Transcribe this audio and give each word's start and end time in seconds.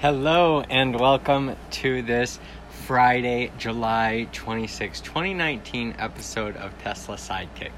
Hello 0.00 0.60
and 0.60 0.94
welcome 0.94 1.56
to 1.72 2.02
this 2.02 2.38
Friday, 2.86 3.50
July 3.58 4.28
26, 4.30 5.00
2019 5.00 5.96
episode 5.98 6.56
of 6.56 6.70
Tesla 6.84 7.16
Sidekick. 7.16 7.72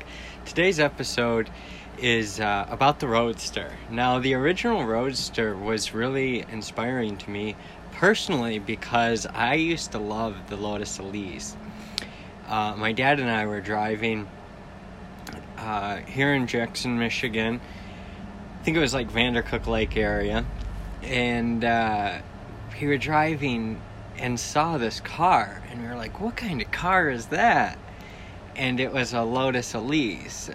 Today's 0.45 0.79
episode 0.79 1.48
is 1.96 2.38
uh, 2.38 2.67
about 2.69 3.01
the 3.01 3.09
Roadster. 3.09 3.72
Now, 3.91 4.19
the 4.19 4.35
original 4.35 4.85
Roadster 4.85 5.56
was 5.56 5.95
really 5.95 6.45
inspiring 6.53 7.17
to 7.17 7.30
me 7.30 7.56
personally 7.93 8.59
because 8.59 9.25
I 9.25 9.55
used 9.55 9.93
to 9.93 9.98
love 9.98 10.37
the 10.50 10.57
Lotus 10.57 10.98
Elise. 10.98 11.57
Uh, 12.46 12.75
my 12.77 12.93
dad 12.93 13.18
and 13.18 13.30
I 13.30 13.46
were 13.46 13.62
driving 13.62 14.29
uh, 15.57 15.96
here 15.96 16.34
in 16.34 16.46
Jackson, 16.46 16.98
Michigan. 16.98 17.62
I 18.61 18.62
think 18.62 18.77
it 18.77 18.80
was 18.80 18.93
like 18.93 19.11
Vandercook 19.11 19.66
Lake 19.66 19.96
area 19.96 20.45
and 21.03 21.64
uh, 21.64 22.19
we 22.80 22.87
were 22.87 22.98
driving 22.98 23.80
and 24.18 24.39
saw 24.39 24.79
this 24.79 25.00
car, 25.00 25.63
and 25.71 25.82
we 25.82 25.89
were 25.89 25.96
like, 25.96 26.21
"What 26.21 26.36
kind 26.36 26.61
of 26.61 26.71
car 26.71 27.08
is 27.08 27.27
that?" 27.27 27.79
And 28.57 28.81
it 28.81 28.93
was 28.93 29.14
a 29.14 29.22
Lotus 29.22 29.75
Elise. 29.75 30.50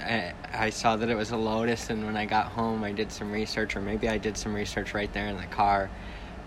I, 0.53 0.69
saw 0.69 0.95
that 0.97 1.09
it 1.09 1.15
was 1.15 1.31
a 1.31 1.37
Lotus, 1.37 1.89
and 1.89 2.05
when 2.05 2.15
I 2.15 2.25
got 2.25 2.47
home, 2.47 2.83
I 2.83 2.91
did 2.91 3.11
some 3.11 3.31
research, 3.31 3.75
or 3.75 3.81
maybe 3.81 4.07
I 4.07 4.17
did 4.17 4.37
some 4.37 4.53
research 4.53 4.93
right 4.93 5.11
there 5.13 5.27
in 5.27 5.37
the 5.37 5.47
car 5.47 5.89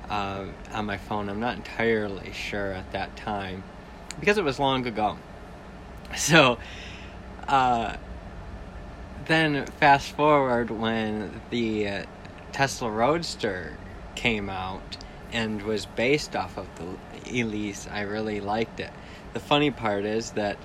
uh, 0.08 0.44
on 0.72 0.86
my 0.86 0.98
phone. 0.98 1.28
I'm 1.28 1.40
not 1.40 1.56
entirely 1.56 2.32
sure 2.32 2.72
at 2.72 2.92
that 2.92 3.16
time 3.16 3.64
because 4.20 4.38
it 4.38 4.44
was 4.44 4.58
long 4.58 4.86
ago. 4.86 5.18
So, 6.16 6.58
uh, 7.46 7.96
then 9.26 9.66
fast 9.78 10.12
forward 10.12 10.70
when 10.70 11.42
the 11.50 11.88
uh, 11.88 12.04
Tesla 12.52 12.90
Roadster 12.90 13.76
came 14.18 14.50
out 14.50 14.96
and 15.32 15.62
was 15.62 15.86
based 15.86 16.34
off 16.34 16.58
of 16.58 16.66
the 16.74 17.40
Elise, 17.40 17.86
I 17.90 18.00
really 18.00 18.40
liked 18.40 18.80
it. 18.80 18.90
The 19.32 19.38
funny 19.38 19.70
part 19.70 20.04
is 20.04 20.32
that 20.32 20.58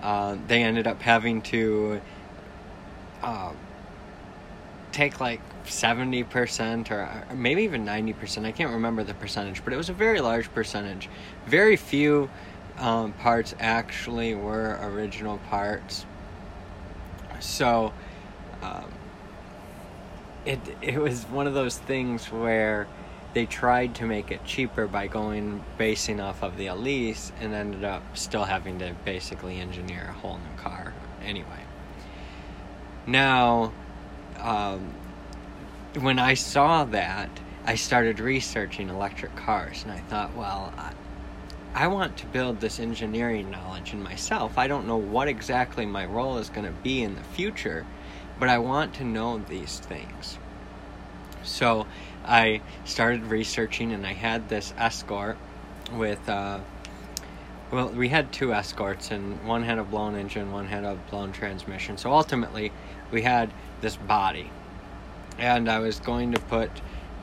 uh, 0.00 0.36
they 0.46 0.62
ended 0.62 0.86
up 0.86 1.02
having 1.02 1.42
to 1.42 2.00
uh, 3.22 3.52
take 4.92 5.18
like 5.18 5.40
70% 5.64 6.90
or 6.92 7.34
maybe 7.34 7.64
even 7.64 7.84
90%. 7.84 8.44
I 8.44 8.52
can't 8.52 8.72
remember 8.72 9.02
the 9.02 9.14
percentage, 9.14 9.64
but 9.64 9.72
it 9.72 9.76
was 9.76 9.88
a 9.88 9.94
very 9.94 10.20
large 10.20 10.52
percentage. 10.54 11.08
Very 11.46 11.76
few 11.76 12.30
um, 12.78 13.12
parts 13.14 13.56
actually 13.58 14.36
were 14.36 14.78
original 14.82 15.38
parts. 15.48 16.06
So 17.40 17.92
um, 18.62 18.84
it 20.44 20.60
it 20.80 20.98
was 20.98 21.24
one 21.24 21.46
of 21.46 21.54
those 21.54 21.78
things 21.78 22.26
where 22.26 22.86
they 23.32 23.46
tried 23.46 23.94
to 23.96 24.06
make 24.06 24.30
it 24.30 24.44
cheaper 24.44 24.86
by 24.86 25.06
going 25.06 25.64
basing 25.78 26.20
off 26.20 26.42
of 26.42 26.56
the 26.56 26.66
Elise 26.66 27.32
and 27.40 27.54
ended 27.54 27.84
up 27.84 28.02
still 28.16 28.44
having 28.44 28.78
to 28.80 28.94
basically 29.04 29.60
engineer 29.60 30.06
a 30.08 30.12
whole 30.12 30.38
new 30.38 30.62
car 30.62 30.92
anyway. 31.24 31.64
Now, 33.06 33.72
um, 34.38 34.92
when 36.00 36.18
I 36.18 36.34
saw 36.34 36.84
that, 36.86 37.30
I 37.64 37.76
started 37.76 38.20
researching 38.20 38.88
electric 38.88 39.36
cars 39.36 39.82
and 39.84 39.92
I 39.92 39.98
thought, 39.98 40.34
well, 40.34 40.72
I, 40.76 40.92
I 41.74 41.86
want 41.86 42.16
to 42.18 42.26
build 42.26 42.60
this 42.60 42.80
engineering 42.80 43.50
knowledge 43.50 43.92
in 43.92 44.02
myself. 44.02 44.58
I 44.58 44.66
don't 44.66 44.88
know 44.88 44.96
what 44.96 45.28
exactly 45.28 45.86
my 45.86 46.04
role 46.04 46.38
is 46.38 46.50
going 46.50 46.66
to 46.66 46.72
be 46.82 47.02
in 47.02 47.14
the 47.14 47.22
future, 47.22 47.86
but 48.40 48.48
I 48.48 48.58
want 48.58 48.94
to 48.94 49.04
know 49.04 49.38
these 49.38 49.78
things. 49.78 50.38
So 51.44 51.86
I 52.24 52.62
started 52.84 53.24
researching, 53.24 53.92
and 53.92 54.06
I 54.06 54.14
had 54.14 54.48
this 54.48 54.74
escort 54.76 55.36
with. 55.92 56.28
Uh, 56.28 56.60
well, 57.70 57.88
we 57.90 58.08
had 58.08 58.32
two 58.32 58.52
escorts, 58.52 59.12
and 59.12 59.46
one 59.46 59.62
had 59.62 59.78
a 59.78 59.84
blown 59.84 60.16
engine, 60.16 60.50
one 60.50 60.66
had 60.66 60.82
a 60.84 60.96
blown 61.10 61.30
transmission. 61.30 61.96
So 61.98 62.12
ultimately, 62.12 62.72
we 63.12 63.22
had 63.22 63.52
this 63.80 63.94
body, 63.94 64.50
and 65.38 65.68
I 65.68 65.78
was 65.78 66.00
going 66.00 66.32
to 66.32 66.40
put 66.40 66.70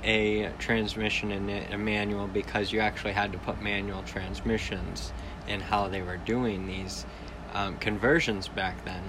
a 0.04 0.52
transmission 0.58 1.32
in 1.32 1.50
it, 1.50 1.74
a 1.74 1.78
manual, 1.78 2.28
because 2.28 2.72
you 2.72 2.80
actually 2.80 3.12
had 3.12 3.34
to 3.34 3.38
put 3.40 3.62
manual 3.62 4.04
transmissions 4.04 5.12
in 5.50 5.60
how 5.60 5.90
they 5.90 6.02
were 6.02 6.18
doing 6.18 6.66
these 6.66 7.06
um, 7.54 7.78
conversions 7.78 8.48
back 8.48 8.86
then, 8.86 9.04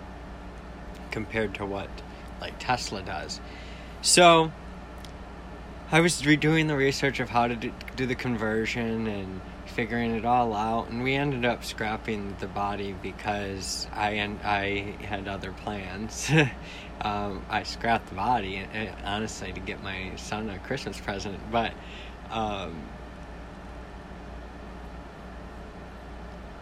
compared 1.19 1.53
to 1.53 1.67
what 1.67 1.89
like 2.41 2.55
Tesla 2.61 3.03
does. 3.03 3.41
So 4.03 4.53
I 5.91 5.99
was 6.01 6.23
redoing 6.23 6.69
the 6.69 6.77
research 6.77 7.19
of 7.19 7.29
how 7.29 7.49
to 7.49 7.57
do, 7.57 7.73
the 7.97 8.15
conversion 8.15 9.09
and 9.09 9.41
figuring 9.67 10.15
it 10.15 10.25
all 10.25 10.55
out, 10.55 10.91
and 10.91 11.03
we 11.03 11.15
ended 11.15 11.45
up 11.45 11.65
scrapping 11.65 12.37
the 12.39 12.47
body 12.47 12.95
because 13.03 13.89
I 13.93 14.11
and 14.11 14.39
I 14.45 14.95
had 15.03 15.27
other 15.27 15.51
plans. 15.51 16.31
um, 17.01 17.45
I 17.51 17.65
scrapped 17.65 18.11
the 18.11 18.15
body, 18.15 18.59
eh, 18.59 18.93
honestly, 19.05 19.53
to 19.53 19.59
get 19.59 19.83
my 19.83 20.13
son 20.15 20.49
a 20.51 20.59
Christmas 20.61 21.01
present, 21.01 21.39
but. 21.51 21.73
Um, 22.31 22.81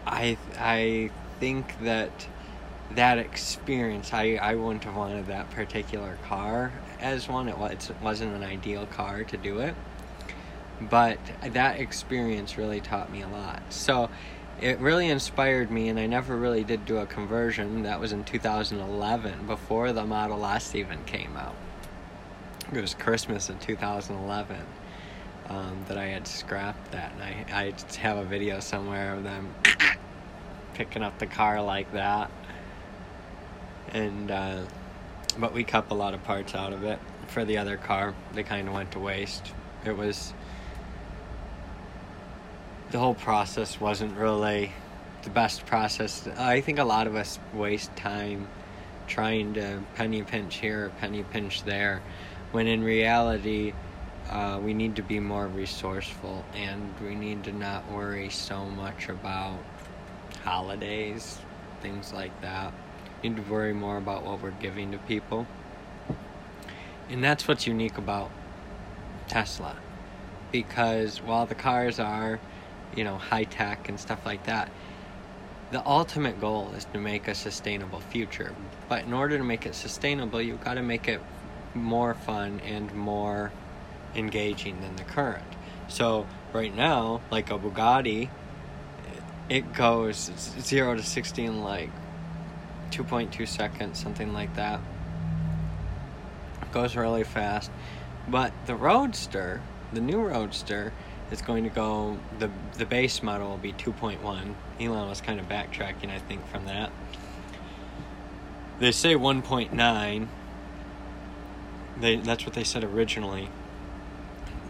I 0.07 0.37
I 0.57 1.11
think 1.41 1.81
that 1.81 2.27
that 2.95 3.17
experience, 3.17 4.13
I, 4.13 4.39
I 4.41 4.55
wouldn't 4.55 4.83
have 4.85 4.95
wanted 4.95 5.27
that 5.27 5.49
particular 5.51 6.17
car 6.23 6.71
as 6.99 7.27
one. 7.27 7.49
It, 7.49 7.57
was, 7.57 7.89
it 7.89 8.01
wasn't 8.01 8.35
an 8.35 8.43
ideal 8.43 8.85
car 8.85 9.23
to 9.25 9.37
do 9.37 9.59
it. 9.59 9.75
But 10.79 11.19
that 11.41 11.79
experience 11.79 12.57
really 12.57 12.79
taught 12.79 13.11
me 13.11 13.23
a 13.23 13.27
lot. 13.27 13.61
So 13.69 14.09
it 14.61 14.79
really 14.79 15.09
inspired 15.09 15.69
me, 15.69 15.89
and 15.89 15.99
I 15.99 16.05
never 16.05 16.35
really 16.35 16.63
did 16.63 16.85
do 16.85 16.97
a 16.97 17.05
conversion. 17.05 17.83
That 17.83 17.99
was 17.99 18.11
in 18.11 18.23
2011, 18.23 19.47
before 19.47 19.91
the 19.91 20.05
Model 20.05 20.45
S 20.45 20.75
even 20.75 21.03
came 21.05 21.35
out. 21.35 21.55
It 22.71 22.81
was 22.81 22.93
Christmas 22.93 23.49
of 23.49 23.59
2011 23.59 24.57
um, 25.49 25.85
that 25.87 25.97
I 25.97 26.05
had 26.05 26.27
scrapped 26.27 26.91
that, 26.91 27.11
and 27.13 27.23
I, 27.23 27.45
I 27.51 27.97
have 27.97 28.17
a 28.17 28.23
video 28.23 28.59
somewhere 28.59 29.15
of 29.15 29.23
them 29.23 29.53
picking 30.73 31.01
up 31.01 31.17
the 31.17 31.27
car 31.27 31.61
like 31.61 31.91
that 31.93 32.29
and 33.93 34.31
uh, 34.31 34.61
but 35.37 35.53
we 35.53 35.63
cut 35.63 35.85
a 35.91 35.93
lot 35.93 36.13
of 36.13 36.23
parts 36.23 36.55
out 36.55 36.73
of 36.73 36.83
it 36.83 36.99
for 37.27 37.45
the 37.45 37.57
other 37.57 37.77
car. 37.77 38.13
They 38.33 38.43
kind 38.43 38.67
of 38.67 38.73
went 38.73 38.91
to 38.93 38.99
waste. 38.99 39.53
It 39.85 39.95
was 39.95 40.33
the 42.91 42.99
whole 42.99 43.15
process 43.15 43.79
wasn't 43.79 44.17
really 44.17 44.71
the 45.23 45.29
best 45.29 45.65
process. 45.65 46.27
I 46.37 46.61
think 46.61 46.79
a 46.79 46.83
lot 46.83 47.07
of 47.07 47.15
us 47.15 47.39
waste 47.53 47.95
time 47.95 48.47
trying 49.07 49.53
to 49.55 49.81
penny 49.95 50.23
pinch 50.23 50.55
here, 50.55 50.91
penny 50.99 51.23
pinch 51.23 51.63
there, 51.63 52.01
when 52.51 52.67
in 52.67 52.83
reality. 52.83 53.73
Uh, 54.29 54.59
we 54.61 54.73
need 54.73 54.93
to 54.97 55.01
be 55.01 55.21
more 55.21 55.47
resourceful 55.47 56.43
and 56.53 56.93
we 57.01 57.15
need 57.15 57.45
to 57.45 57.53
not 57.53 57.89
worry 57.89 58.29
so 58.29 58.65
much 58.65 59.07
about 59.07 59.57
holidays, 60.43 61.39
things 61.81 62.11
like 62.11 62.41
that 62.41 62.73
need 63.23 63.35
to 63.35 63.41
worry 63.43 63.73
more 63.73 63.97
about 63.97 64.25
what 64.25 64.41
we're 64.41 64.51
giving 64.51 64.91
to 64.91 64.97
people. 64.99 65.47
And 67.09 67.23
that's 67.23 67.47
what's 67.47 67.67
unique 67.67 67.97
about 67.97 68.29
Tesla. 69.27 69.75
Because 70.51 71.21
while 71.21 71.45
the 71.45 71.55
cars 71.55 71.99
are, 71.99 72.39
you 72.95 73.03
know, 73.03 73.17
high 73.17 73.43
tech 73.45 73.89
and 73.89 73.99
stuff 73.99 74.25
like 74.25 74.45
that, 74.45 74.69
the 75.71 75.85
ultimate 75.85 76.39
goal 76.39 76.71
is 76.77 76.85
to 76.85 76.99
make 76.99 77.27
a 77.27 77.35
sustainable 77.35 77.99
future. 77.99 78.53
But 78.87 79.03
in 79.03 79.13
order 79.13 79.37
to 79.37 79.43
make 79.43 79.65
it 79.65 79.75
sustainable, 79.75 80.41
you've 80.41 80.63
got 80.63 80.75
to 80.75 80.81
make 80.81 81.07
it 81.07 81.21
more 81.73 82.13
fun 82.13 82.61
and 82.61 82.93
more 82.93 83.51
engaging 84.15 84.79
than 84.81 84.95
the 84.95 85.03
current. 85.03 85.43
So, 85.89 86.25
right 86.53 86.73
now, 86.73 87.21
like 87.31 87.51
a 87.51 87.57
Bugatti, 87.57 88.29
it 89.49 89.73
goes 89.73 90.31
0 90.59 90.95
to 90.95 91.03
60 91.03 91.45
in 91.45 91.63
like 91.63 91.89
2.2 92.91 93.47
seconds, 93.47 94.01
something 94.01 94.33
like 94.33 94.55
that. 94.55 94.79
It 96.61 96.71
goes 96.71 96.95
really 96.95 97.23
fast. 97.23 97.71
But 98.27 98.51
the 98.65 98.75
Roadster, 98.75 99.61
the 99.93 100.01
new 100.01 100.21
Roadster, 100.21 100.91
is 101.31 101.41
going 101.41 101.63
to 101.63 101.69
go, 101.69 102.17
the, 102.39 102.49
the 102.77 102.85
base 102.85 103.21
model 103.21 103.49
will 103.49 103.57
be 103.57 103.73
2.1. 103.73 104.19
Elon 104.79 105.09
was 105.09 105.21
kind 105.21 105.39
of 105.39 105.47
backtracking, 105.47 106.09
I 106.09 106.19
think, 106.19 106.45
from 106.47 106.65
that. 106.65 106.91
They 108.79 108.91
say 108.91 109.15
1.9. 109.15 110.27
They, 111.99 112.15
that's 112.17 112.45
what 112.45 112.53
they 112.53 112.63
said 112.63 112.83
originally. 112.83 113.49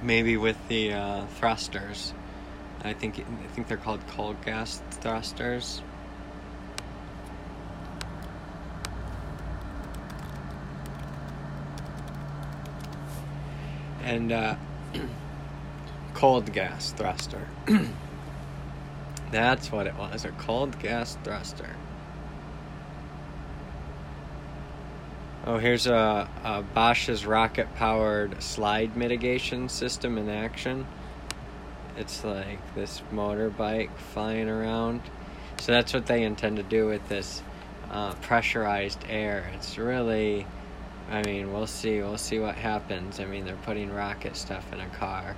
Maybe 0.02 0.38
with 0.38 0.56
the 0.68 0.94
uh, 0.94 1.25
thrusters. 1.40 2.14
I 2.84 2.94
think 2.94 3.19
I 3.19 3.48
think 3.48 3.68
they're 3.68 3.78
called 3.78 4.00
cold 4.08 4.38
gas 4.46 4.81
thrusters. 4.92 5.81
And 14.07 14.31
uh, 14.31 14.56
cold 16.13 16.54
gas 16.54 16.92
thruster. 16.94 17.45
That's 19.31 19.71
what 19.71 19.86
it 19.86 19.95
was 19.95 20.24
a 20.24 20.31
cold 20.31 20.80
gas 20.80 21.18
thruster. 21.24 21.75
Oh, 25.45 25.57
here's 25.57 25.88
a, 25.88 26.30
a 26.44 26.62
Bosch's 26.62 27.25
rocket 27.25 27.74
powered 27.75 28.42
slide 28.42 28.95
mitigation 28.95 29.69
system 29.69 30.18
in 30.18 30.30
action. 30.30 30.88
It's 31.98 32.24
like 32.24 32.75
this 32.75 33.01
motorbike 33.13 33.94
flying 33.98 34.50
around. 34.50 35.01
So 35.59 35.71
that's 35.71 35.94
what 35.94 36.06
they 36.06 36.24
intend 36.24 36.57
to 36.57 36.63
do 36.63 36.86
with 36.86 37.07
this 37.09 37.42
uh, 37.89 38.13
pressurized 38.15 39.00
air. 39.09 39.50
It's 39.56 39.77
really, 39.77 40.45
I 41.09 41.24
mean, 41.24 41.54
we'll 41.54 41.68
see. 41.68 42.00
We'll 42.00 42.18
see 42.18 42.39
what 42.39 42.56
happens. 42.56 43.19
I 43.19 43.25
mean, 43.25 43.45
they're 43.45 43.56
putting 43.56 43.92
rocket 43.92 44.36
stuff 44.36 44.71
in 44.74 44.80
a 44.80 44.89
car. 44.89 45.36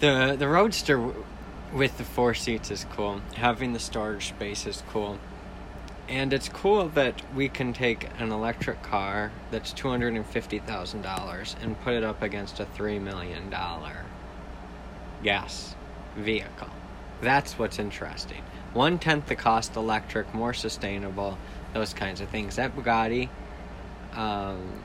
The 0.00 0.36
the 0.38 0.48
Roadster 0.48 1.12
with 1.72 1.98
the 1.98 2.04
four 2.04 2.34
seats 2.34 2.70
is 2.70 2.86
cool. 2.92 3.20
Having 3.34 3.72
the 3.72 3.78
storage 3.78 4.28
space 4.28 4.66
is 4.66 4.82
cool. 4.90 5.18
And 6.08 6.32
it's 6.32 6.48
cool 6.48 6.88
that 6.90 7.22
we 7.34 7.48
can 7.48 7.72
take 7.72 8.08
an 8.18 8.30
electric 8.30 8.82
car 8.82 9.32
that's 9.50 9.72
$250,000 9.72 11.62
and 11.62 11.80
put 11.80 11.94
it 11.94 12.04
up 12.04 12.22
against 12.22 12.60
a 12.60 12.66
$3 12.66 13.00
million 13.00 13.52
gas 15.22 15.74
vehicle. 16.14 16.68
That's 17.22 17.58
what's 17.58 17.78
interesting. 17.78 18.42
One 18.74 18.98
tenth 18.98 19.26
the 19.26 19.34
cost 19.34 19.76
electric, 19.76 20.34
more 20.34 20.52
sustainable, 20.52 21.38
those 21.72 21.94
kinds 21.94 22.20
of 22.20 22.28
things. 22.28 22.56
That 22.56 22.76
Bugatti, 22.76 23.30
um, 24.14 24.82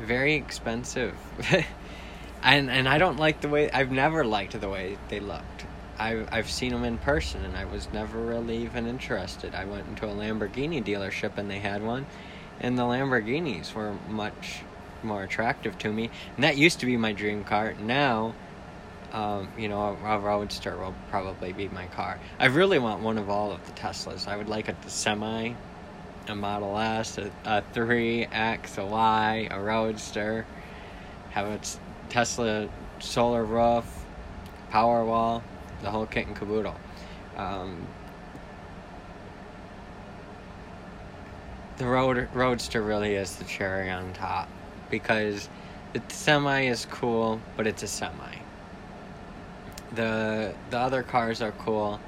very 0.00 0.34
expensive. 0.34 1.16
and 2.42 2.70
and 2.70 2.88
I 2.88 2.98
don't 2.98 3.18
like 3.18 3.40
the 3.40 3.48
way 3.48 3.70
I've 3.70 3.90
never 3.90 4.24
liked 4.24 4.58
the 4.60 4.68
way 4.68 4.98
they 5.08 5.20
looked. 5.20 5.66
I've 5.98 6.28
I've 6.30 6.50
seen 6.50 6.72
them 6.72 6.84
in 6.84 6.98
person 6.98 7.44
and 7.44 7.56
I 7.56 7.64
was 7.64 7.88
never 7.92 8.18
really 8.18 8.58
even 8.58 8.86
interested. 8.86 9.54
I 9.54 9.64
went 9.64 9.88
into 9.88 10.06
a 10.06 10.14
Lamborghini 10.14 10.84
dealership 10.84 11.36
and 11.36 11.50
they 11.50 11.58
had 11.58 11.82
one, 11.82 12.06
and 12.60 12.78
the 12.78 12.82
Lamborghinis 12.82 13.74
were 13.74 13.94
much 14.08 14.60
more 15.02 15.22
attractive 15.22 15.78
to 15.78 15.92
me. 15.92 16.10
And 16.34 16.44
that 16.44 16.56
used 16.56 16.80
to 16.80 16.86
be 16.86 16.96
my 16.96 17.12
dream 17.12 17.44
car. 17.44 17.74
Now, 17.74 18.34
um, 19.12 19.48
you 19.56 19.68
know, 19.68 19.96
a, 20.02 20.16
a 20.16 20.18
Roadster 20.18 20.76
will 20.76 20.94
probably 21.10 21.52
be 21.52 21.68
my 21.68 21.86
car. 21.86 22.18
I 22.38 22.46
really 22.46 22.78
want 22.78 23.02
one 23.02 23.18
of 23.18 23.30
all 23.30 23.52
of 23.52 23.64
the 23.66 23.72
Teslas. 23.72 24.28
I 24.28 24.36
would 24.36 24.48
like 24.48 24.68
a 24.68 24.76
semi, 24.88 25.54
a 26.28 26.34
Model 26.34 26.78
S, 26.78 27.18
a, 27.18 27.30
a 27.44 27.62
3X, 27.74 28.78
a 28.78 28.86
Y, 28.86 29.48
a 29.50 29.60
Roadster, 29.60 30.46
have 31.30 31.46
a 31.46 31.60
Tesla 32.08 32.68
solar 33.00 33.44
roof, 33.44 33.84
power 34.70 35.04
wall 35.04 35.42
the 35.82 35.90
whole 35.90 36.06
kit 36.06 36.26
and 36.26 36.36
caboodle. 36.36 36.74
Um, 37.36 37.86
the 41.76 41.86
road 41.86 42.28
roadster 42.34 42.82
really 42.82 43.14
is 43.14 43.36
the 43.36 43.44
cherry 43.44 43.90
on 43.90 44.12
top 44.12 44.48
because 44.90 45.48
the 45.92 46.02
semi 46.08 46.62
is 46.62 46.86
cool, 46.86 47.40
but 47.56 47.66
it's 47.66 47.82
a 47.82 47.86
semi. 47.86 48.36
The 49.94 50.54
the 50.70 50.78
other 50.78 51.02
cars 51.02 51.40
are 51.40 51.52
cool, 51.52 52.00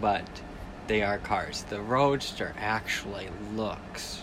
but 0.00 0.24
they 0.86 1.02
are 1.02 1.18
cars. 1.18 1.64
The 1.68 1.80
roadster 1.80 2.54
actually 2.58 3.28
looks. 3.54 4.22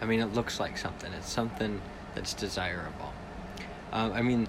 I 0.00 0.06
mean, 0.06 0.20
it 0.20 0.32
looks 0.34 0.58
like 0.58 0.78
something. 0.78 1.12
It's 1.12 1.30
something 1.30 1.80
that's 2.14 2.34
desirable. 2.34 3.12
Um, 3.92 4.12
I 4.12 4.22
mean, 4.22 4.48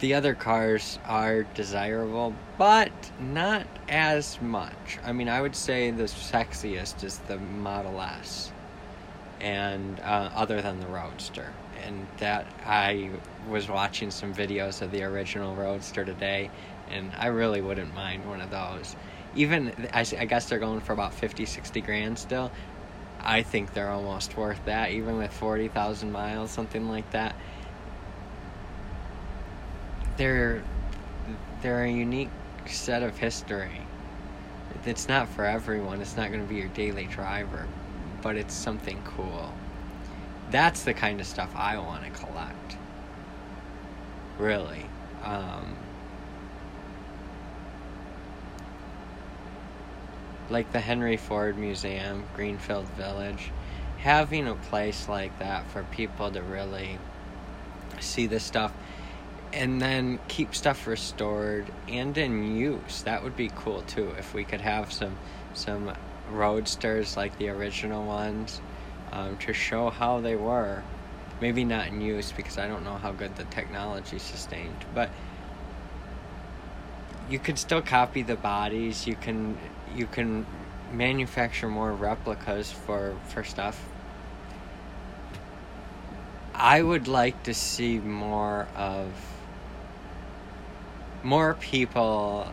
the 0.00 0.14
other 0.14 0.34
cars 0.34 0.98
are 1.06 1.44
desirable, 1.54 2.34
but 2.58 2.92
not 3.20 3.66
as 3.88 4.40
much. 4.40 4.98
I 5.04 5.12
mean, 5.12 5.28
I 5.28 5.40
would 5.40 5.54
say 5.54 5.90
the 5.90 6.04
sexiest 6.04 7.04
is 7.04 7.18
the 7.20 7.38
Model 7.38 8.00
S, 8.00 8.52
and 9.40 10.00
uh, 10.00 10.30
other 10.34 10.60
than 10.60 10.80
the 10.80 10.86
Roadster. 10.86 11.52
And 11.84 12.06
that 12.18 12.46
I 12.64 13.10
was 13.48 13.68
watching 13.68 14.10
some 14.10 14.34
videos 14.34 14.80
of 14.80 14.90
the 14.90 15.02
original 15.02 15.54
Roadster 15.54 16.04
today, 16.04 16.50
and 16.90 17.12
I 17.18 17.26
really 17.26 17.60
wouldn't 17.60 17.94
mind 17.94 18.26
one 18.28 18.40
of 18.40 18.50
those. 18.50 18.96
Even, 19.36 19.72
I, 19.92 20.00
I 20.18 20.24
guess 20.24 20.48
they're 20.48 20.58
going 20.58 20.80
for 20.80 20.92
about 20.92 21.14
50, 21.14 21.44
60 21.44 21.80
grand 21.80 22.18
still. 22.18 22.50
I 23.20 23.42
think 23.42 23.72
they're 23.72 23.90
almost 23.90 24.36
worth 24.36 24.64
that, 24.66 24.90
even 24.90 25.16
with 25.16 25.32
40,000 25.32 26.12
miles, 26.12 26.50
something 26.50 26.88
like 26.88 27.10
that 27.12 27.34
they're 30.16 30.62
they're 31.62 31.84
a 31.84 31.90
unique 31.90 32.30
set 32.66 33.02
of 33.02 33.16
history. 33.16 33.80
It's 34.84 35.08
not 35.08 35.28
for 35.28 35.44
everyone. 35.44 36.02
It's 36.02 36.16
not 36.16 36.30
going 36.30 36.42
to 36.42 36.48
be 36.48 36.56
your 36.56 36.68
daily 36.68 37.06
driver, 37.06 37.66
but 38.22 38.36
it's 38.36 38.52
something 38.52 39.00
cool. 39.04 39.52
That's 40.50 40.84
the 40.84 40.92
kind 40.92 41.20
of 41.20 41.26
stuff 41.26 41.50
I 41.56 41.78
want 41.78 42.04
to 42.04 42.10
collect. 42.10 42.76
Really. 44.38 44.84
Um, 45.22 45.74
like 50.50 50.72
the 50.72 50.80
Henry 50.80 51.16
Ford 51.16 51.56
Museum, 51.56 52.24
Greenfield 52.34 52.86
Village, 52.90 53.50
having 53.98 54.46
a 54.46 54.54
place 54.54 55.08
like 55.08 55.38
that 55.38 55.70
for 55.70 55.82
people 55.84 56.30
to 56.30 56.42
really 56.42 56.98
see 58.00 58.26
this 58.26 58.44
stuff 58.44 58.72
and 59.52 59.80
then 59.80 60.18
keep 60.26 60.54
stuff 60.54 60.86
restored 60.86 61.64
and 61.88 62.18
in 62.18 62.56
use. 62.56 63.02
That 63.02 63.22
would 63.22 63.36
be 63.36 63.50
cool 63.54 63.82
too 63.82 64.10
if 64.18 64.34
we 64.34 64.44
could 64.44 64.60
have 64.60 64.92
some 64.92 65.16
some 65.54 65.92
roadsters 66.30 67.16
like 67.16 67.38
the 67.38 67.48
original 67.48 68.04
ones 68.04 68.60
um, 69.12 69.36
to 69.38 69.52
show 69.52 69.90
how 69.90 70.20
they 70.20 70.36
were. 70.36 70.82
Maybe 71.40 71.64
not 71.64 71.88
in 71.88 72.00
use 72.00 72.32
because 72.32 72.58
I 72.58 72.66
don't 72.66 72.84
know 72.84 72.96
how 72.96 73.12
good 73.12 73.36
the 73.36 73.44
technology 73.44 74.18
sustained, 74.18 74.84
but 74.94 75.10
you 77.28 77.38
could 77.38 77.58
still 77.58 77.82
copy 77.82 78.22
the 78.22 78.36
bodies. 78.36 79.06
You 79.06 79.16
can 79.16 79.56
you 79.94 80.06
can 80.06 80.46
manufacture 80.92 81.68
more 81.68 81.92
replicas 81.92 82.70
for 82.70 83.16
for 83.28 83.44
stuff. 83.44 83.82
I 86.54 86.82
would 86.82 87.08
like 87.08 87.42
to 87.44 87.54
see 87.54 87.98
more 87.98 88.68
of 88.76 89.10
more 91.22 91.54
people 91.54 92.52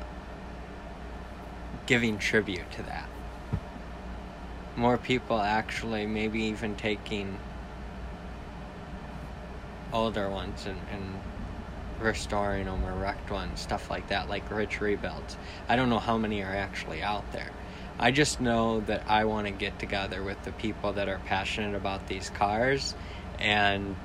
giving 1.86 2.18
tribute 2.18 2.72
to 2.72 2.84
that. 2.84 3.08
More 4.76 4.98
people 4.98 5.40
actually 5.40 6.08
maybe 6.08 6.44
even 6.44 6.76
taking 6.76 7.38
older 9.94 10.30
ones 10.30 10.66
and, 10.66 10.80
and 10.92 11.20
restoring 12.02 12.66
them 12.66 12.84
wrecked 13.00 13.32
ones, 13.32 13.60
stuff 13.60 13.90
like 13.90 14.08
that, 14.10 14.30
like 14.30 14.50
rich 14.52 14.82
rebuilds. 14.82 15.38
I 15.68 15.76
don't 15.76 15.90
know 15.90 16.00
how 16.00 16.18
many 16.18 16.44
are 16.44 16.56
actually 16.56 17.02
out 17.02 17.32
there. 17.32 17.50
I 18.00 18.12
just 18.12 18.42
know 18.42 18.80
that 18.82 19.04
I 19.08 19.26
want 19.26 19.48
to 19.48 19.52
get 19.54 19.78
together 19.80 20.24
with 20.24 20.42
the 20.44 20.52
people 20.54 20.94
that 20.94 21.08
are 21.08 21.20
passionate 21.26 21.76
about 21.76 22.08
these 22.08 22.30
cars 22.30 22.96
and 23.40 23.96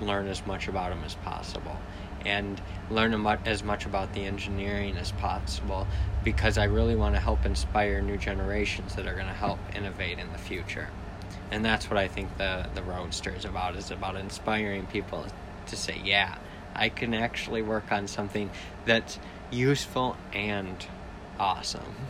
learn 0.00 0.28
as 0.28 0.46
much 0.46 0.68
about 0.68 0.90
them 0.90 1.02
as 1.04 1.14
possible 1.16 1.76
and 2.24 2.60
learn 2.90 3.14
as 3.44 3.62
much 3.62 3.86
about 3.86 4.12
the 4.14 4.24
engineering 4.24 4.96
as 4.96 5.12
possible 5.12 5.86
because 6.22 6.56
I 6.58 6.64
really 6.64 6.96
want 6.96 7.14
to 7.14 7.20
help 7.20 7.44
inspire 7.44 8.00
new 8.00 8.16
generations 8.16 8.94
that 8.96 9.06
are 9.06 9.14
going 9.14 9.26
to 9.26 9.32
help 9.32 9.58
innovate 9.74 10.18
in 10.18 10.30
the 10.32 10.38
future. 10.38 10.88
And 11.50 11.64
that's 11.64 11.90
what 11.90 11.98
I 11.98 12.08
think 12.08 12.36
the, 12.38 12.66
the 12.74 12.82
Roadster 12.82 13.30
is 13.30 13.44
about, 13.44 13.76
is 13.76 13.90
about 13.90 14.16
inspiring 14.16 14.86
people 14.86 15.26
to 15.66 15.76
say, 15.76 16.00
yeah, 16.02 16.38
I 16.74 16.88
can 16.88 17.14
actually 17.14 17.62
work 17.62 17.92
on 17.92 18.08
something 18.08 18.50
that's 18.84 19.18
useful 19.50 20.16
and 20.32 20.84
awesome. 21.38 21.82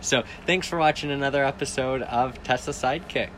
So, 0.00 0.22
thanks 0.46 0.66
for 0.66 0.78
watching 0.78 1.10
another 1.10 1.44
episode 1.44 2.00
of 2.00 2.42
Tesla 2.42 2.72
Sidekick. 2.72 3.28